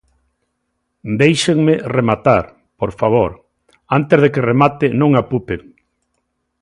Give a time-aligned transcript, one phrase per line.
[1.21, 2.43] Déixenme rematar,
[2.79, 3.29] por favor,
[3.97, 5.61] antes de que remate non apupen.